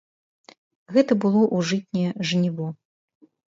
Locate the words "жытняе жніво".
1.73-2.67